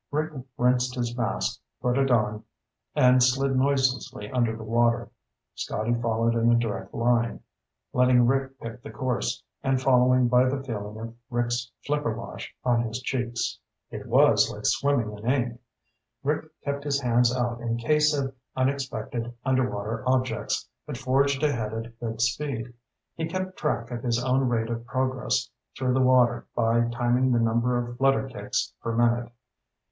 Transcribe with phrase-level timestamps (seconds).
[0.09, 2.43] Rick rinsed his mask, put it on,
[2.95, 5.11] and slid noiselessly under the water.
[5.53, 7.41] Scotty followed in a direct line,
[7.93, 12.81] letting Rick pick the course, and following by the feeling of Rick's flipper wash on
[12.81, 13.59] his cheeks.
[13.91, 15.61] It was like swimming in ink.
[16.23, 21.85] Rick kept his hands out in case of unexpected underwater objects, but forged ahead at
[21.85, 22.73] a good speed.
[23.13, 27.39] He kept track of his own rate of progress through the water by timing the
[27.39, 29.31] number of flutter kicks per minute.